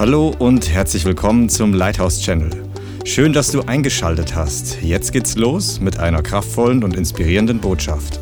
[0.00, 2.72] Hallo und herzlich willkommen zum Lighthouse Channel.
[3.04, 4.80] Schön, dass du eingeschaltet hast.
[4.80, 8.18] Jetzt geht's los mit einer kraftvollen und inspirierenden Botschaft.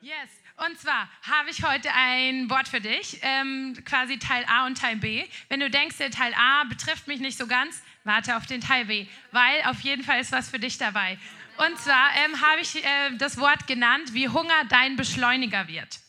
[0.00, 0.30] Yes,
[0.66, 4.96] und zwar habe ich heute ein Wort für dich, ähm, quasi Teil A und Teil
[4.96, 5.22] B.
[5.48, 8.86] Wenn du denkst, der Teil A betrifft mich nicht so ganz, warte auf den Teil
[8.86, 11.18] B, weil auf jeden Fall ist was für dich dabei.
[11.58, 16.00] Und zwar ähm, habe ich äh, das Wort genannt, wie Hunger dein Beschleuniger wird.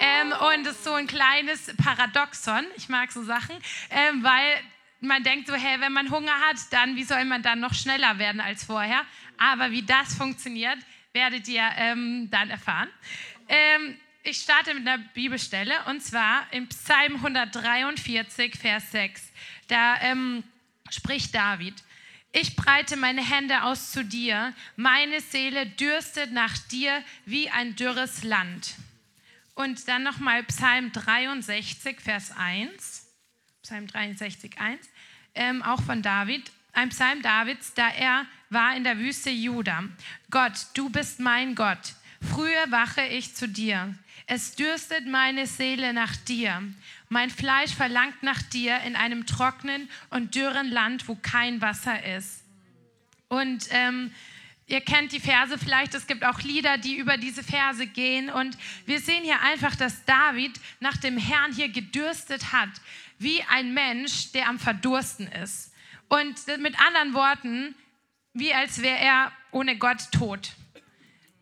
[0.00, 2.64] Ähm, und es ist so ein kleines Paradoxon.
[2.76, 3.54] Ich mag so Sachen,
[3.90, 4.56] ähm, weil
[5.00, 8.18] man denkt so, hey, wenn man Hunger hat, dann wie soll man dann noch schneller
[8.18, 9.02] werden als vorher?
[9.36, 10.78] Aber wie das funktioniert,
[11.12, 12.88] werdet ihr ähm, dann erfahren.
[13.48, 19.32] Ähm, ich starte mit einer Bibelstelle und zwar im Psalm 143, Vers 6.
[19.68, 20.44] Da ähm,
[20.90, 21.74] spricht David.
[22.32, 24.54] Ich breite meine Hände aus zu dir.
[24.76, 28.76] Meine Seele dürstet nach dir wie ein dürres Land.
[29.60, 33.06] Und dann nochmal Psalm 63, Vers 1.
[33.62, 34.88] Psalm 63, 1.
[35.34, 36.50] Ähm, auch von David.
[36.72, 39.84] Ein Psalm Davids, da er war in der Wüste Juda.
[40.30, 41.92] Gott, du bist mein Gott.
[42.22, 43.94] Früher wache ich zu dir.
[44.26, 46.62] Es dürstet meine Seele nach dir.
[47.10, 52.44] Mein Fleisch verlangt nach dir in einem trockenen und dürren Land, wo kein Wasser ist.
[53.28, 54.10] Und ähm,
[54.70, 58.30] Ihr kennt die Verse vielleicht, es gibt auch Lieder, die über diese Verse gehen.
[58.30, 62.68] Und wir sehen hier einfach, dass David nach dem Herrn hier gedürstet hat,
[63.18, 65.72] wie ein Mensch, der am Verdursten ist.
[66.08, 67.74] Und mit anderen Worten,
[68.32, 70.52] wie als wäre er ohne Gott tot.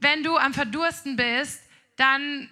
[0.01, 1.63] Wenn du am Verdursten bist,
[1.97, 2.49] dann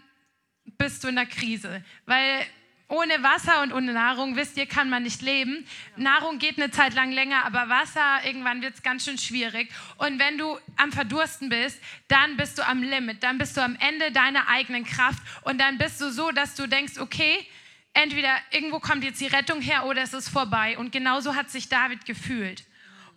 [0.77, 2.45] bist du in der Krise, weil
[2.89, 5.67] ohne Wasser und ohne Nahrung, wisst ihr, kann man nicht leben.
[5.97, 9.71] Nahrung geht eine Zeit lang länger, aber Wasser, irgendwann wird es ganz schön schwierig.
[9.99, 13.77] Und wenn du am Verdursten bist, dann bist du am Limit, dann bist du am
[13.81, 17.45] Ende deiner eigenen Kraft und dann bist du so, dass du denkst, okay,
[17.93, 20.79] entweder irgendwo kommt jetzt die Rettung her oder es ist vorbei.
[20.79, 22.65] Und genauso hat sich David gefühlt.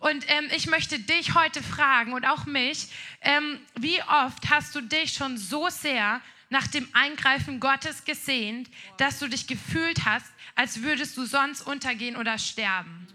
[0.00, 2.88] Und ähm, ich möchte dich heute fragen und auch mich,
[3.20, 9.18] ähm, wie oft hast du dich schon so sehr nach dem Eingreifen Gottes gesehnt, dass
[9.18, 13.06] du dich gefühlt hast, als würdest du sonst untergehen oder sterben.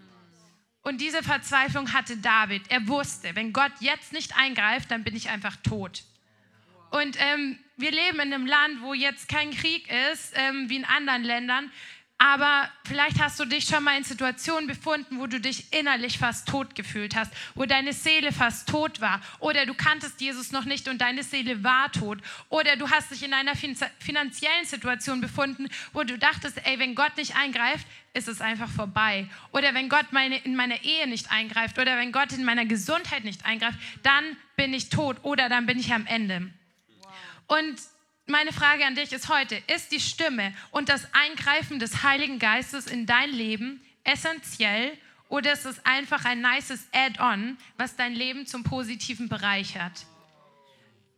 [0.84, 2.62] Und diese Verzweiflung hatte David.
[2.70, 6.04] Er wusste, wenn Gott jetzt nicht eingreift, dann bin ich einfach tot.
[6.92, 10.86] Und ähm, wir leben in einem Land, wo jetzt kein Krieg ist, ähm, wie in
[10.86, 11.72] anderen Ländern.
[12.18, 16.48] Aber vielleicht hast du dich schon mal in Situationen befunden, wo du dich innerlich fast
[16.48, 19.20] tot gefühlt hast, wo deine Seele fast tot war.
[19.40, 22.20] Oder du kanntest Jesus noch nicht und deine Seele war tot.
[22.48, 27.18] Oder du hast dich in einer finanziellen Situation befunden, wo du dachtest, ey, wenn Gott
[27.18, 29.28] nicht eingreift, ist es einfach vorbei.
[29.52, 33.26] Oder wenn Gott meine, in meiner Ehe nicht eingreift oder wenn Gott in meiner Gesundheit
[33.26, 36.50] nicht eingreift, dann bin ich tot oder dann bin ich am Ende.
[37.48, 37.76] Und
[38.28, 42.88] meine Frage an dich ist heute, ist die Stimme und das Eingreifen des Heiligen Geistes
[42.88, 44.98] in dein Leben essentiell
[45.30, 50.06] oder ist es einfach ein nices Add-on, was dein Leben zum Positiven bereichert?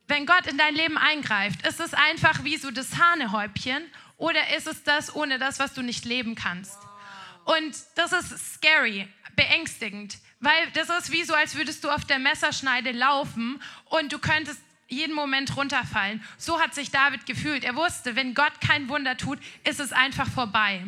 [0.08, 3.84] Wenn Gott in dein Leben eingreift, ist es einfach wie so das Hanehäubchen
[4.18, 6.78] oder ist es das ohne das, was du nicht leben kannst?
[7.46, 12.20] Und das ist scary, beängstigend, weil das ist wie so, als würdest du auf der
[12.20, 16.24] Messerschneide laufen und du könntest jeden Moment runterfallen.
[16.38, 17.64] So hat sich David gefühlt.
[17.64, 20.84] Er wusste, wenn Gott kein Wunder tut, ist es einfach vorbei.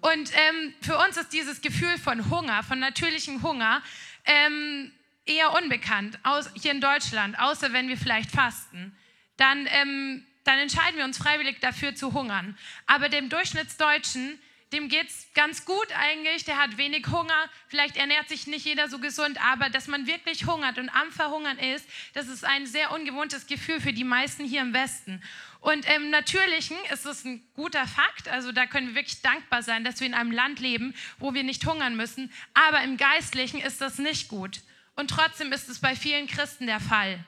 [0.00, 3.82] Und ähm, für uns ist dieses Gefühl von Hunger, von natürlichem Hunger,
[4.24, 4.92] ähm,
[5.26, 8.94] eher unbekannt aus, hier in Deutschland, außer wenn wir vielleicht fasten.
[9.36, 12.56] Dann, ähm, dann entscheiden wir uns freiwillig dafür zu hungern.
[12.86, 14.38] Aber dem Durchschnittsdeutschen
[14.74, 18.88] dem geht es ganz gut eigentlich, der hat wenig Hunger, vielleicht ernährt sich nicht jeder
[18.88, 22.90] so gesund, aber dass man wirklich hungert und am Verhungern ist, das ist ein sehr
[22.90, 25.22] ungewohntes Gefühl für die meisten hier im Westen.
[25.60, 29.84] Und im Natürlichen ist es ein guter Fakt, also da können wir wirklich dankbar sein,
[29.84, 33.80] dass wir in einem Land leben, wo wir nicht hungern müssen, aber im Geistlichen ist
[33.80, 34.60] das nicht gut.
[34.96, 37.24] Und trotzdem ist es bei vielen Christen der Fall.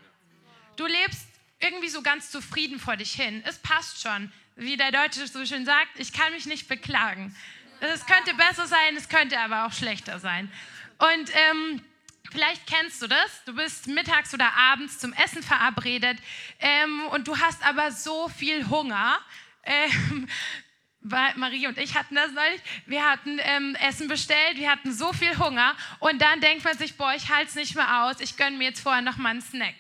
[0.75, 1.29] Du lebst
[1.61, 3.43] irgendwie so ganz zufrieden vor dich hin.
[3.47, 7.37] Es passt schon wie der Deutsche so schön sagt, ich kann mich nicht beklagen.
[7.81, 10.51] Es könnte besser sein, es könnte aber auch schlechter sein.
[10.99, 11.85] Und ähm,
[12.31, 13.45] vielleicht kennst du das.
[13.45, 16.19] Du bist mittags oder abends zum Essen verabredet
[16.59, 19.19] ähm, und du hast aber so viel Hunger.
[19.63, 20.27] Ähm,
[21.01, 22.61] Marie und ich hatten das neulich.
[22.87, 26.97] Wir hatten ähm, Essen bestellt, wir hatten so viel Hunger und dann denkt man sich,
[26.97, 29.43] boah, ich halte es nicht mehr aus, ich gönne mir jetzt vorher noch mal einen
[29.43, 29.75] Snack.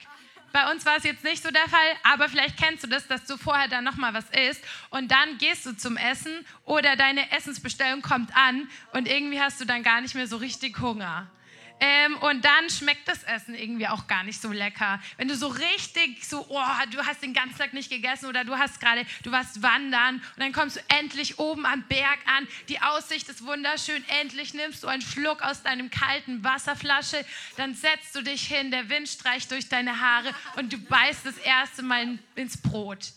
[0.56, 3.26] Bei uns war es jetzt nicht so der Fall, aber vielleicht kennst du das, dass
[3.26, 6.32] du vorher dann noch mal was isst und dann gehst du zum Essen
[6.64, 10.80] oder deine Essensbestellung kommt an und irgendwie hast du dann gar nicht mehr so richtig
[10.80, 11.30] Hunger.
[11.78, 14.98] Ähm, und dann schmeckt das Essen irgendwie auch gar nicht so lecker.
[15.18, 18.56] Wenn du so richtig so, oh, du hast den ganzen Tag nicht gegessen oder du
[18.56, 22.80] hast gerade, du warst wandern und dann kommst du endlich oben am Berg an, die
[22.80, 27.24] Aussicht ist wunderschön, endlich nimmst du einen Schluck aus deinem kalten Wasserflasche,
[27.58, 31.36] dann setzt du dich hin, der Wind streicht durch deine Haare und du beißt das
[31.38, 33.12] erste Mal ins Brot.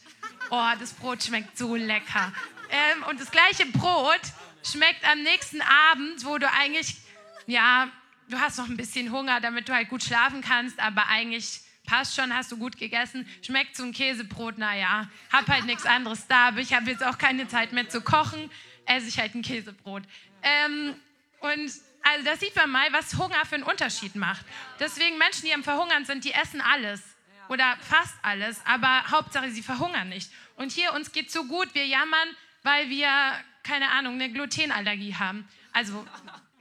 [0.50, 2.34] Oh, das Brot schmeckt so lecker.
[2.72, 4.22] Ähm, und das gleiche Brot
[4.64, 6.98] schmeckt am nächsten Abend, wo du eigentlich,
[7.48, 7.90] ja,
[8.30, 12.16] du hast noch ein bisschen Hunger, damit du halt gut schlafen kannst, aber eigentlich passt
[12.16, 16.50] schon, hast du gut gegessen, schmeckt so ein Käsebrot, naja, hab halt nichts anderes da,
[16.50, 18.50] aber ich habe jetzt auch keine Zeit mehr zu kochen,
[18.86, 20.04] esse ich halt ein Käsebrot.
[20.44, 20.96] Ähm,
[21.40, 21.72] und
[22.04, 24.46] also da sieht man mal, was Hunger für einen Unterschied macht.
[24.80, 27.02] Deswegen Menschen, die am Verhungern sind, die essen alles
[27.50, 30.32] oder fast alles, aber Hauptsache sie verhungern nicht.
[30.56, 32.30] Und hier uns geht so gut, wir jammern,
[32.62, 33.10] weil wir
[33.64, 35.48] keine Ahnung eine Glutenallergie haben.
[35.74, 36.06] Also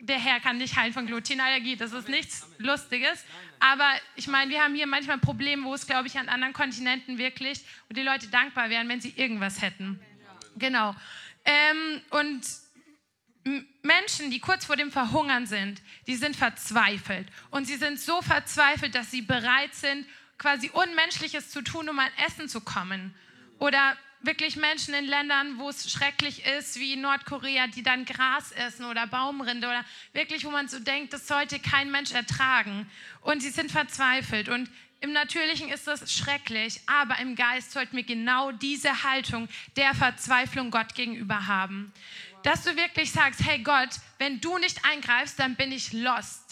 [0.00, 3.24] der Herr kann nicht heilen von Glutenallergie, das ist nichts Lustiges.
[3.60, 7.18] Aber ich meine, wir haben hier manchmal Probleme, wo es, glaube ich, an anderen Kontinenten
[7.18, 10.00] wirklich und die Leute dankbar wären, wenn sie irgendwas hätten.
[10.56, 10.94] Genau.
[11.44, 12.42] Ähm, und
[13.82, 17.28] Menschen, die kurz vor dem Verhungern sind, die sind verzweifelt.
[17.50, 20.06] Und sie sind so verzweifelt, dass sie bereit sind,
[20.36, 23.14] quasi Unmenschliches zu tun, um an Essen zu kommen.
[23.58, 28.84] Oder wirklich Menschen in Ländern, wo es schrecklich ist, wie Nordkorea, die dann Gras essen
[28.84, 32.90] oder Baumrinde oder wirklich, wo man so denkt, das sollte kein Mensch ertragen.
[33.20, 34.48] Und sie sind verzweifelt.
[34.48, 34.70] Und
[35.00, 40.70] im Natürlichen ist das schrecklich, aber im Geist sollten wir genau diese Haltung der Verzweiflung
[40.70, 41.92] Gott gegenüber haben.
[42.42, 46.47] Dass du wirklich sagst, hey Gott, wenn du nicht eingreifst, dann bin ich lost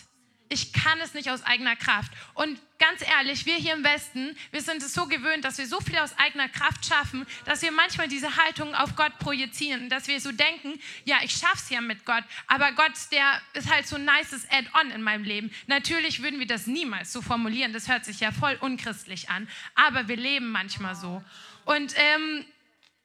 [0.48, 2.12] ich kann es nicht aus eigener Kraft.
[2.34, 5.80] Und ganz ehrlich, wir hier im Westen, wir sind es so gewöhnt, dass wir so
[5.80, 10.20] viel aus eigener Kraft schaffen, dass wir manchmal diese Haltung auf Gott projizieren, dass wir
[10.20, 14.04] so denken, ja, ich schaff's ja mit Gott, aber Gott, der ist halt so ein
[14.04, 15.50] nices Add-on in meinem Leben.
[15.66, 20.08] Natürlich würden wir das niemals so formulieren, das hört sich ja voll unchristlich an, aber
[20.08, 21.24] wir leben manchmal so.
[21.64, 22.44] Und ähm,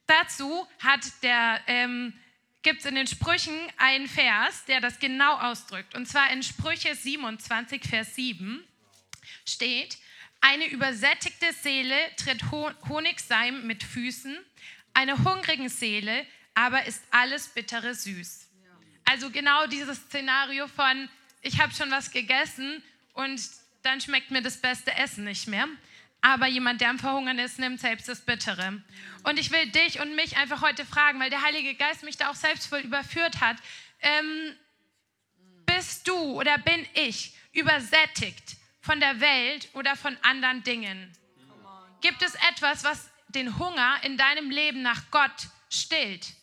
[0.06, 2.12] dazu hat der ähm,
[2.62, 5.94] gibt es in den Sprüchen einen Vers, der das genau ausdrückt.
[5.94, 8.62] Und zwar in Sprüche 27, Vers 7
[9.46, 9.98] steht,
[10.40, 14.36] eine übersättigte Seele tritt Honigseim mit Füßen,
[14.94, 18.48] eine hungrige Seele aber ist alles bittere süß.
[19.04, 21.08] Also genau dieses Szenario von,
[21.40, 22.82] ich habe schon was gegessen
[23.14, 23.40] und
[23.82, 25.66] dann schmeckt mir das beste Essen nicht mehr
[26.22, 28.80] aber jemand, der am Verhungern ist, nimmt selbst das Bittere.
[29.24, 32.30] Und ich will dich und mich einfach heute fragen, weil der Heilige Geist mich da
[32.30, 33.56] auch selbst voll überführt hat.
[34.00, 34.56] Ähm,
[35.66, 41.12] bist du oder bin ich übersättigt von der Welt oder von anderen Dingen?
[42.00, 46.34] Gibt es etwas, was den Hunger in deinem Leben nach Gott stillt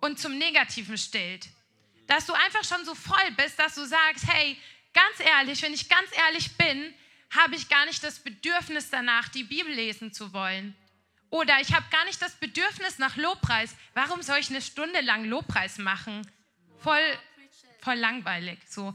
[0.00, 1.48] und zum Negativen stillt?
[2.06, 4.58] Dass du einfach schon so voll bist, dass du sagst, hey,
[4.92, 6.94] ganz ehrlich, wenn ich ganz ehrlich bin,
[7.30, 10.74] habe ich gar nicht das Bedürfnis danach, die Bibel lesen zu wollen.
[11.30, 13.76] Oder ich habe gar nicht das Bedürfnis nach Lobpreis.
[13.94, 16.26] Warum soll ich eine Stunde lang Lobpreis machen?
[16.78, 17.02] Voll,
[17.80, 18.58] voll langweilig.
[18.66, 18.94] So.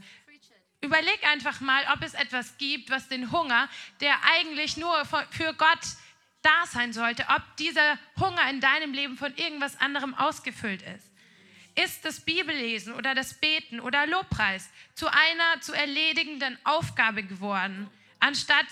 [0.80, 3.68] Überleg einfach mal, ob es etwas gibt, was den Hunger,
[4.00, 5.80] der eigentlich nur für Gott
[6.42, 11.10] da sein sollte, ob dieser Hunger in deinem Leben von irgendwas anderem ausgefüllt ist.
[11.76, 17.90] Ist das Bibellesen oder das Beten oder Lobpreis zu einer zu erledigenden Aufgabe geworden?
[18.24, 18.66] Anstatt,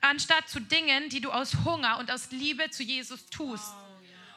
[0.00, 3.72] anstatt zu Dingen, die du aus Hunger und aus Liebe zu Jesus tust.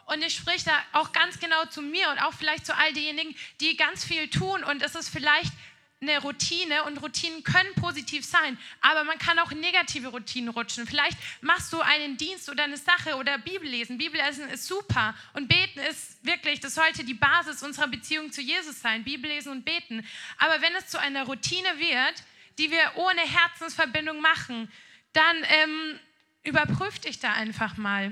[0.08, 3.36] Und ich spreche da auch ganz genau zu mir und auch vielleicht zu all denjenigen,
[3.60, 5.52] die ganz viel tun und es ist vielleicht
[6.00, 10.86] eine Routine und Routinen können positiv sein, aber man kann auch in negative Routinen rutschen.
[10.86, 13.98] Vielleicht machst du einen Dienst oder eine Sache oder Bibel lesen.
[13.98, 18.80] Bibellesen ist super und beten ist wirklich, das sollte die Basis unserer Beziehung zu Jesus
[18.80, 20.06] sein, Bibellesen und beten.
[20.38, 22.24] Aber wenn es zu einer Routine wird,
[22.58, 24.72] die wir ohne Herzensverbindung machen,
[25.14, 26.00] dann ähm,
[26.44, 28.12] überprüf dich da einfach mal.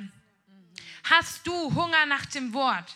[1.04, 2.96] Hast du Hunger nach dem Wort?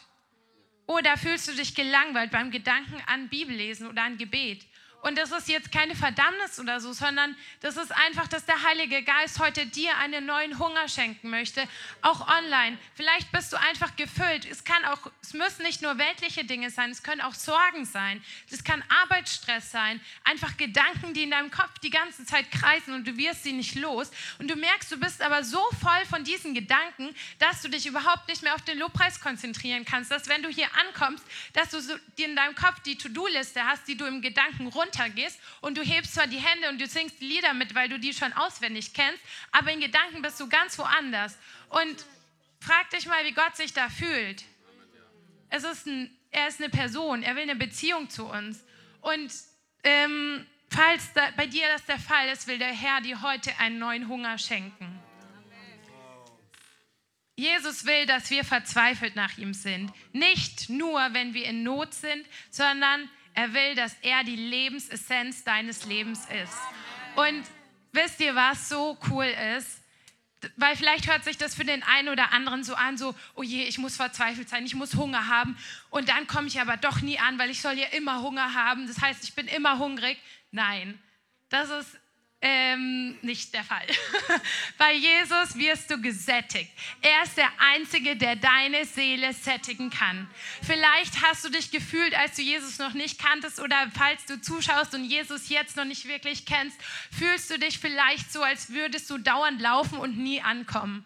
[0.88, 4.66] Oder fühlst du dich gelangweilt beim Gedanken an Bibellesen oder an Gebet?
[5.02, 9.02] Und das ist jetzt keine Verdammnis oder so, sondern das ist einfach, dass der Heilige
[9.02, 11.64] Geist heute dir einen neuen Hunger schenken möchte,
[12.02, 12.78] auch online.
[12.96, 14.46] Vielleicht bist du einfach gefüllt.
[14.46, 18.22] Es kann auch, es müssen nicht nur weltliche Dinge sein, es können auch Sorgen sein.
[18.52, 23.08] Es kann Arbeitsstress sein, einfach Gedanken, die in deinem Kopf die ganze Zeit kreisen und
[23.08, 24.12] du wirst sie nicht los.
[24.38, 28.28] Und du merkst, du bist aber so voll von diesen Gedanken, dass du dich überhaupt
[28.28, 30.12] nicht mehr auf den Lobpreis konzentrieren kannst.
[30.12, 33.96] Dass wenn du hier ankommst, dass du so in deinem Kopf die To-Do-Liste hast, die
[33.96, 37.54] du im Gedanken rund runtergehst und du hebst zwar die Hände und du singst Lieder
[37.54, 41.38] mit, weil du die schon auswendig kennst, aber in Gedanken bist du ganz woanders.
[41.70, 42.06] Und
[42.60, 44.44] frag dich mal, wie Gott sich da fühlt.
[45.50, 48.64] Es ist ein, er ist eine Person, er will eine Beziehung zu uns.
[49.02, 49.32] Und
[49.84, 53.80] ähm, falls da, bei dir das der Fall ist, will der Herr dir heute einen
[53.80, 55.00] neuen Hunger schenken.
[57.36, 59.94] Jesus will, dass wir verzweifelt nach ihm sind.
[60.12, 65.86] Nicht nur, wenn wir in Not sind, sondern er will, dass er die Lebensessenz deines
[65.86, 66.58] Lebens ist.
[67.16, 67.44] Und
[67.94, 69.80] wisst ihr, was so cool ist?
[70.58, 73.64] Weil vielleicht hört sich das für den einen oder anderen so an, so, oh je,
[73.64, 75.58] ich muss verzweifelt sein, ich muss Hunger haben.
[75.90, 78.88] Und dann komme ich aber doch nie an, weil ich soll ja immer Hunger haben.
[78.88, 80.18] Das heißt, ich bin immer hungrig.
[80.52, 81.00] Nein,
[81.50, 81.98] das ist
[82.42, 83.86] ähm, nicht der Fall.
[84.78, 86.72] Bei Jesus wirst du gesättigt.
[87.02, 90.30] Er ist der Einzige, der deine Seele sättigen kann.
[90.66, 94.96] Vielleicht hast du dich gefühlt, als du Jesus noch nicht kanntest oder falls du zuschaust
[94.96, 96.80] und Jesus jetzt noch nicht wirklich kennst,
[97.12, 101.06] fühlst du dich vielleicht so, als würdest du dauernd laufen und nie ankommen.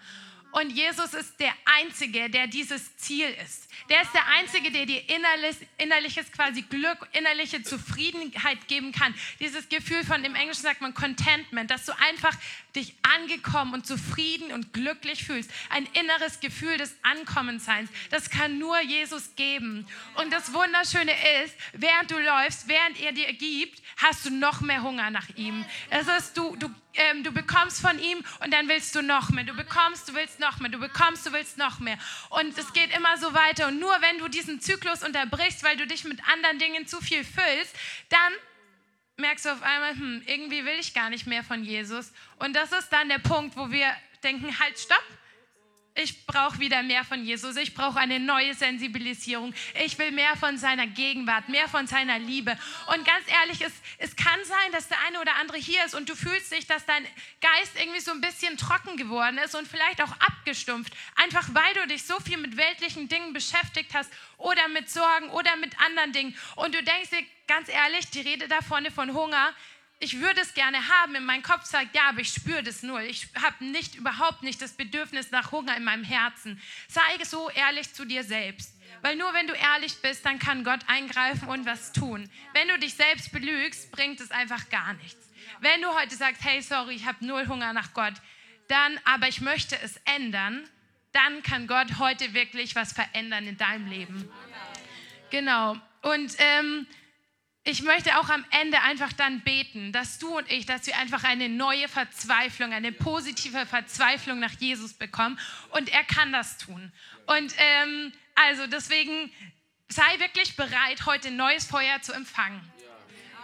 [0.51, 3.67] Und Jesus ist der Einzige, der dieses Ziel ist.
[3.89, 9.13] Der ist der Einzige, der dir innerlich, innerliches quasi Glück, innerliche Zufriedenheit geben kann.
[9.39, 12.35] Dieses Gefühl von, im Englischen sagt man Contentment, dass du einfach
[12.75, 15.51] dich angekommen und zufrieden und glücklich fühlst.
[15.69, 17.89] Ein inneres Gefühl des Ankommenseins.
[18.09, 19.87] Das kann nur Jesus geben.
[20.15, 21.13] Und das Wunderschöne
[21.43, 25.65] ist, während du läufst, während er dir gibt, hast du noch mehr Hunger nach ihm.
[25.89, 29.43] Es ist, du, du ähm, du bekommst von ihm und dann willst du noch mehr.
[29.43, 30.69] Du bekommst, du willst noch mehr.
[30.69, 31.97] Du bekommst, du willst noch mehr.
[32.29, 33.62] Und es geht immer so weiter.
[33.67, 37.23] Und nur wenn du diesen Zyklus unterbrichst, weil du dich mit anderen Dingen zu viel
[37.23, 37.75] füllst,
[38.09, 38.33] dann
[39.17, 42.11] merkst du auf einmal, hm, irgendwie will ich gar nicht mehr von Jesus.
[42.39, 43.91] Und das ist dann der Punkt, wo wir
[44.23, 45.03] denken, halt, stopp
[45.95, 47.55] ich brauche wieder mehr von Jesus.
[47.55, 49.53] Ich brauche eine neue Sensibilisierung.
[49.83, 52.57] Ich will mehr von seiner Gegenwart, mehr von seiner Liebe.
[52.87, 56.09] Und ganz ehrlich, es, es kann sein, dass der eine oder andere hier ist und
[56.09, 57.05] du fühlst dich, dass dein
[57.41, 60.93] Geist irgendwie so ein bisschen trocken geworden ist und vielleicht auch abgestumpft.
[61.15, 65.55] Einfach weil du dich so viel mit weltlichen Dingen beschäftigt hast oder mit Sorgen oder
[65.57, 66.35] mit anderen Dingen.
[66.55, 69.53] Und du denkst dir, ganz ehrlich, die Rede da vorne von Hunger,
[69.99, 73.03] ich würde es gerne haben, in meinem Kopf sagt, ja, aber ich spüre das null.
[73.03, 76.61] Ich habe nicht, überhaupt nicht das Bedürfnis nach Hunger in meinem Herzen.
[76.87, 78.73] Sei so ehrlich zu dir selbst.
[79.01, 82.29] Weil nur wenn du ehrlich bist, dann kann Gott eingreifen und was tun.
[82.53, 85.29] Wenn du dich selbst belügst, bringt es einfach gar nichts.
[85.59, 88.13] Wenn du heute sagst, hey, sorry, ich habe null Hunger nach Gott,
[88.67, 90.67] dann, aber ich möchte es ändern,
[91.11, 94.29] dann kann Gott heute wirklich was verändern in deinem Leben.
[95.29, 95.77] Genau.
[96.01, 96.87] Und ähm,
[97.65, 101.23] ich möchte auch am Ende einfach dann beten, dass du und ich, dass wir einfach
[101.23, 105.39] eine neue Verzweiflung, eine positive Verzweiflung nach Jesus bekommen.
[105.69, 106.91] Und er kann das tun.
[107.25, 109.31] Und ähm, also deswegen
[109.87, 112.59] sei wirklich bereit, heute neues Feuer zu empfangen.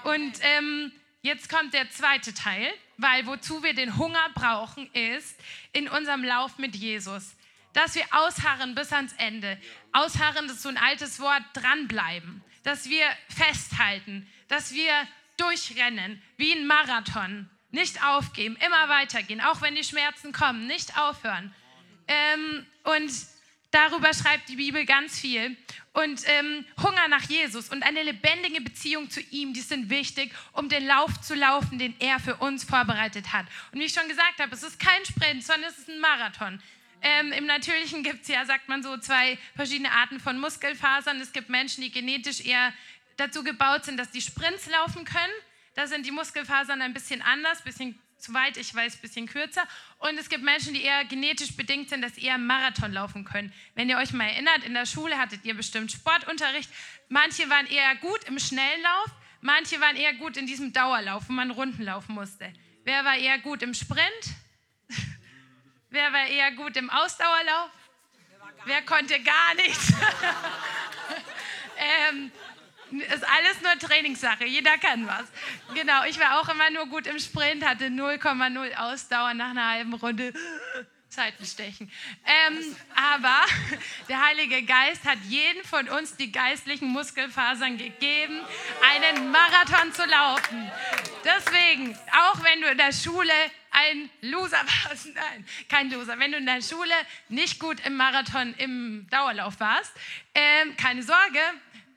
[0.03, 5.39] Und ähm, jetzt kommt der zweite Teil, weil wozu wir den Hunger brauchen, ist
[5.71, 7.35] in unserem Lauf mit Jesus.
[7.71, 9.57] Dass wir ausharren bis ans Ende.
[9.93, 16.67] Ausharren, ist so ein altes Wort, dranbleiben dass wir festhalten, dass wir durchrennen wie ein
[16.67, 21.53] Marathon, nicht aufgeben, immer weitergehen, auch wenn die Schmerzen kommen, nicht aufhören.
[22.07, 23.11] Ähm, und
[23.71, 25.55] darüber schreibt die Bibel ganz viel.
[25.93, 30.69] Und ähm, Hunger nach Jesus und eine lebendige Beziehung zu ihm, die sind wichtig, um
[30.69, 33.45] den Lauf zu laufen, den er für uns vorbereitet hat.
[33.71, 36.61] Und wie ich schon gesagt habe, es ist kein Sprint, sondern es ist ein Marathon.
[37.01, 41.19] Ähm, Im Natürlichen gibt es ja, sagt man so, zwei verschiedene Arten von Muskelfasern.
[41.21, 42.73] Es gibt Menschen, die genetisch eher
[43.17, 45.33] dazu gebaut sind, dass die Sprints laufen können.
[45.75, 49.63] Da sind die Muskelfasern ein bisschen anders, bisschen soweit ich weiß, ein bisschen kürzer.
[49.99, 53.53] Und es gibt Menschen, die eher genetisch bedingt sind, dass sie eher Marathon laufen können.
[53.75, 56.69] Wenn ihr euch mal erinnert, in der Schule hattet ihr bestimmt Sportunterricht.
[57.07, 61.51] Manche waren eher gut im Schnelllauf, manche waren eher gut in diesem Dauerlauf, wo man
[61.51, 62.51] Runden laufen musste.
[62.83, 64.03] Wer war eher gut im Sprint?
[65.91, 67.71] Wer war eher gut im Ausdauerlauf?
[68.65, 69.91] Wer konnte gar nichts?
[71.77, 72.31] ähm,
[72.91, 75.25] ist alles nur Trainingssache, jeder kann was.
[75.73, 79.93] Genau, ich war auch immer nur gut im Sprint, hatte 0,0 Ausdauer nach einer halben
[79.93, 80.33] Runde.
[81.11, 81.91] Seitenstechen.
[82.23, 83.43] Ähm, aber
[84.09, 88.39] der Heilige Geist hat jeden von uns die geistlichen Muskelfasern gegeben,
[88.93, 90.71] einen Marathon zu laufen.
[91.25, 93.33] Deswegen, auch wenn du in der Schule
[93.71, 96.93] ein Loser warst, nein, kein Loser, wenn du in der Schule
[97.29, 99.91] nicht gut im Marathon, im Dauerlauf warst,
[100.33, 101.39] ähm, keine Sorge,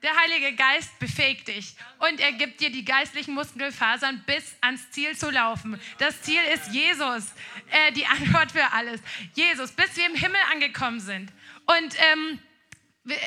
[0.03, 5.17] der Heilige Geist befähigt dich und er gibt dir die geistlichen Muskelfasern bis ans Ziel
[5.17, 5.81] zu laufen.
[5.99, 7.33] Das Ziel ist Jesus,
[7.71, 9.01] äh, die Antwort für alles.
[9.35, 11.33] Jesus, bis wir im Himmel angekommen sind.
[11.67, 12.39] Und ähm,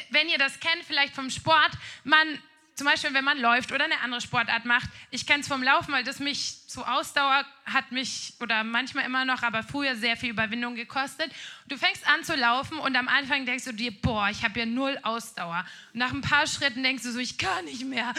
[0.09, 1.71] wenn ihr das kennt, vielleicht vom Sport,
[2.03, 2.41] man
[2.75, 4.89] zum Beispiel, wenn man läuft oder eine andere Sportart macht.
[5.09, 9.23] Ich kenne es vom Laufen, weil das mich so Ausdauer hat mich oder manchmal immer
[9.23, 11.31] noch, aber früher sehr viel Überwindung gekostet.
[11.67, 14.65] Du fängst an zu laufen und am Anfang denkst du dir, boah, ich habe ja
[14.65, 15.65] null Ausdauer.
[15.93, 18.13] Und nach ein paar Schritten denkst du so, ich kann nicht mehr.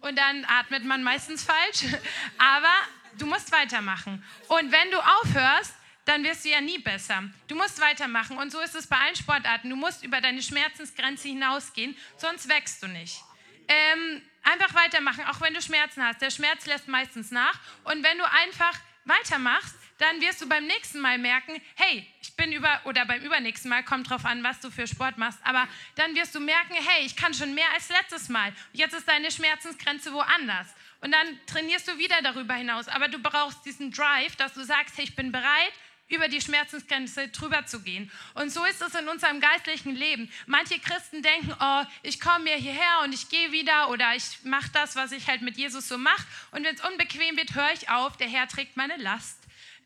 [0.00, 1.94] und dann atmet man meistens falsch.
[2.38, 2.72] Aber
[3.18, 4.24] du musst weitermachen.
[4.48, 5.74] Und wenn du aufhörst,
[6.06, 7.24] dann wirst du ja nie besser.
[7.48, 8.38] Du musst weitermachen.
[8.38, 9.68] Und so ist es bei allen Sportarten.
[9.68, 13.22] Du musst über deine Schmerzensgrenze hinausgehen, sonst wächst du nicht.
[13.68, 16.20] Ähm, einfach weitermachen, auch wenn du Schmerzen hast.
[16.20, 17.58] Der Schmerz lässt meistens nach.
[17.84, 22.52] Und wenn du einfach weitermachst, dann wirst du beim nächsten Mal merken, hey, ich bin
[22.52, 26.14] über, oder beim übernächsten Mal, kommt drauf an, was du für Sport machst, aber dann
[26.14, 28.52] wirst du merken, hey, ich kann schon mehr als letztes Mal.
[28.72, 30.74] Jetzt ist deine Schmerzensgrenze woanders.
[31.00, 32.88] Und dann trainierst du wieder darüber hinaus.
[32.88, 35.72] Aber du brauchst diesen Drive, dass du sagst, hey, ich bin bereit,
[36.08, 38.10] über die Schmerzensgrenze drüber zu gehen.
[38.34, 40.30] Und so ist es in unserem geistlichen Leben.
[40.46, 44.70] Manche Christen denken, oh, ich komme mir hierher und ich gehe wieder oder ich mache
[44.72, 46.26] das, was ich halt mit Jesus so mache.
[46.50, 49.38] Und wenn es unbequem wird, höre ich auf, der Herr trägt meine Last.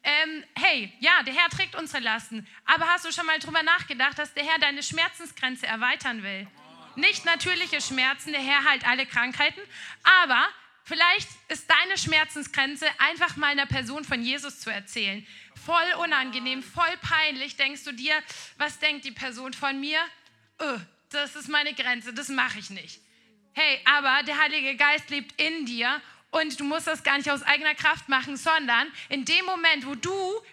[0.03, 2.47] Ähm, hey, ja, der Herr trägt unsere Lasten.
[2.65, 6.47] Aber hast du schon mal drüber nachgedacht, dass der Herr deine Schmerzensgrenze erweitern will?
[6.97, 9.61] Nicht natürliche Schmerzen, der Herr heilt alle Krankheiten,
[10.25, 10.49] aber
[10.83, 15.25] vielleicht ist deine Schmerzensgrenze einfach mal einer Person von Jesus zu erzählen
[15.65, 18.15] voll unangenehm, voll peinlich, denkst du dir,
[18.57, 20.01] was denkt die Person von mir?
[20.59, 20.79] Oh,
[21.11, 23.01] das ist meine Grenze, das mache ich nicht.
[23.53, 26.01] Hey, aber der Heilige Geist lebt in dir
[26.31, 29.95] und du musst das gar nicht aus eigener Kraft machen, sondern in dem Moment, wo
[29.95, 30.13] du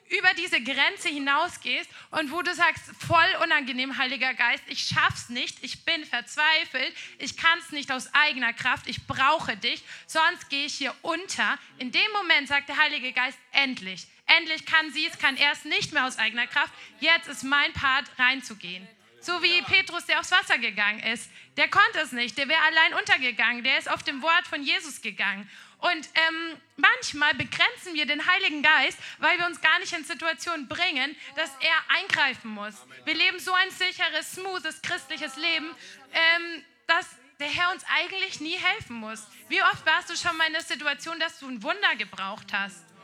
[0.10, 5.58] über diese Grenze hinausgehst und wo du sagst, voll unangenehm, Heiliger Geist, ich schaff's nicht,
[5.64, 10.66] ich bin verzweifelt, ich kann es nicht aus eigener Kraft, ich brauche dich, sonst gehe
[10.66, 11.60] ich hier unter.
[11.78, 15.66] In dem Moment sagt der Heilige Geist, endlich, endlich kann sie es, kann er es
[15.66, 18.88] nicht mehr aus eigener Kraft, jetzt ist mein Part reinzugehen.
[19.20, 21.32] So wie Petrus, der aufs Wasser gegangen ist.
[21.58, 25.02] Der konnte es nicht, der wäre allein untergegangen, der ist auf dem Wort von Jesus
[25.02, 25.50] gegangen.
[25.80, 30.68] Und ähm, manchmal begrenzen wir den Heiligen Geist, weil wir uns gar nicht in Situationen
[30.68, 32.76] bringen, dass er eingreifen muss.
[33.06, 35.70] Wir leben so ein sicheres, smoothes, christliches Leben,
[36.14, 37.08] ähm, dass
[37.40, 39.28] der Herr uns eigentlich nie helfen muss.
[39.50, 42.95] Wie oft warst du schon mal in der Situation, dass du ein Wunder gebraucht hast?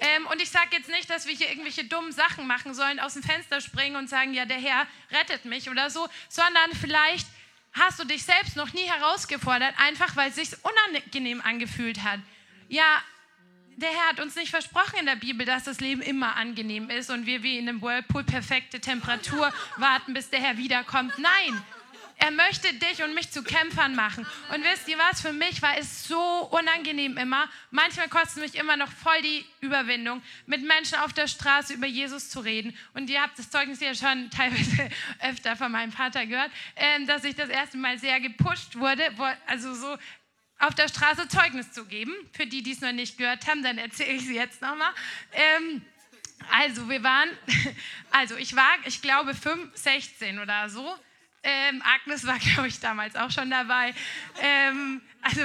[0.00, 3.14] Ähm, und ich sage jetzt nicht, dass wir hier irgendwelche dummen Sachen machen sollen, aus
[3.14, 7.26] dem Fenster springen und sagen, ja, der Herr rettet mich oder so, sondern vielleicht
[7.72, 12.20] hast du dich selbst noch nie herausgefordert, einfach weil es sich unangenehm angefühlt hat.
[12.68, 13.02] Ja,
[13.76, 17.10] der Herr hat uns nicht versprochen in der Bibel, dass das Leben immer angenehm ist
[17.10, 21.18] und wir wie in einem Whirlpool perfekte Temperatur warten, bis der Herr wiederkommt.
[21.18, 21.62] Nein,
[22.16, 24.26] er möchte dich und mich zu Kämpfern machen.
[24.52, 25.20] Und wisst ihr was?
[25.20, 27.48] Für mich war es so unangenehm immer.
[27.70, 32.30] Manchmal kostet mich immer noch voll die Überwindung, mit Menschen auf der Straße über Jesus
[32.30, 32.76] zu reden.
[32.94, 34.88] Und ihr habt das Zeugnis ja schon teilweise
[35.20, 39.02] öfter von meinem Vater gehört, ähm, dass ich das erste Mal sehr gepusht wurde,
[39.46, 39.96] also so
[40.60, 42.14] auf der Straße Zeugnis zu geben.
[42.32, 44.92] Für die, die es noch nicht gehört haben, dann erzähle ich sie jetzt nochmal.
[45.32, 45.82] Ähm,
[46.50, 47.28] also wir waren,
[48.10, 50.96] also ich war, ich glaube, 5, 16 oder so
[51.44, 53.94] ähm, Agnes war, glaube ich, damals auch schon dabei.
[54.40, 55.42] Ähm, also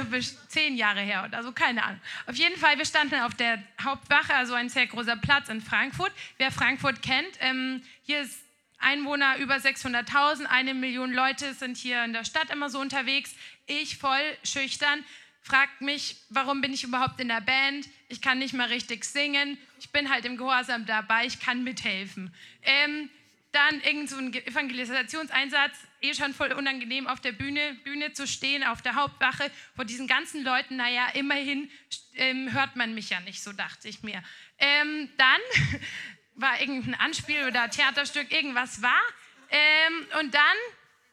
[0.48, 2.00] zehn Jahre her oder so, keine Ahnung.
[2.26, 6.12] Auf jeden Fall, wir standen auf der Hauptwache, also ein sehr großer Platz in Frankfurt.
[6.38, 8.40] Wer Frankfurt kennt, ähm, hier ist
[8.78, 13.34] Einwohner über 600.000, eine Million Leute sind hier in der Stadt immer so unterwegs.
[13.66, 15.04] Ich voll schüchtern,
[15.42, 17.86] fragt mich, warum bin ich überhaupt in der Band?
[18.08, 19.58] Ich kann nicht mal richtig singen.
[19.78, 22.34] Ich bin halt im Gehorsam dabei, ich kann mithelfen.
[22.62, 23.10] Ähm,
[23.52, 28.64] dann irgend so ein Evangelisationseinsatz, eh schon voll unangenehm auf der Bühne, Bühne zu stehen,
[28.64, 31.70] auf der Hauptwache, vor diesen ganzen Leuten, naja, immerhin
[32.14, 34.22] ähm, hört man mich ja nicht, so dachte ich mir.
[34.58, 35.40] Ähm, dann
[36.34, 39.02] war irgendein Anspiel oder Theaterstück, irgendwas war.
[39.50, 40.56] Ähm, und dann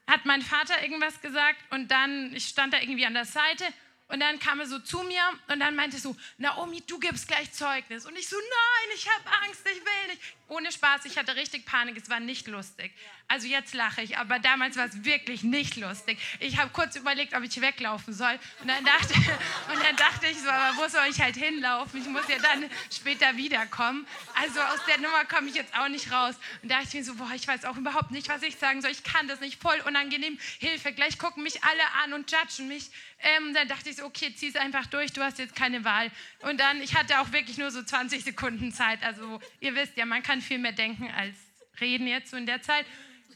[0.07, 3.65] hat mein Vater irgendwas gesagt und dann, ich stand da irgendwie an der Seite
[4.07, 7.51] und dann kam er so zu mir und dann meinte so, Naomi, du gibst gleich
[7.51, 8.05] Zeugnis.
[8.05, 10.21] Und ich so, nein, ich habe Angst, ich will nicht.
[10.49, 12.93] Ohne Spaß, ich hatte richtig Panik, es war nicht lustig.
[13.27, 16.17] Also jetzt lache ich, aber damals war es wirklich nicht lustig.
[16.39, 18.39] Ich habe kurz überlegt, ob ich weglaufen soll.
[18.61, 19.13] Und dann, dachte,
[19.73, 22.01] und dann dachte ich so, aber wo soll ich halt hinlaufen?
[22.01, 24.07] Ich muss ja dann später wiederkommen.
[24.41, 26.35] Also aus der Nummer komme ich jetzt auch nicht raus.
[26.63, 28.81] Und da dachte ich mir so, boah, ich weiß auch überhaupt nicht, was ich sagen
[28.81, 28.91] soll.
[28.91, 30.39] Ich kann das nicht, voll unangenehm.
[30.59, 32.89] Hilfe, gleich gucken mich alle an und judgen mich.
[33.19, 36.11] Ähm, dann dachte ich so, okay, zieh es einfach durch, du hast jetzt keine Wahl.
[36.41, 39.03] Und dann, ich hatte auch wirklich nur so 20 Sekunden Zeit.
[39.03, 41.35] Also ihr wisst ja, man kann viel mehr denken als
[41.79, 42.85] reden jetzt so in der Zeit.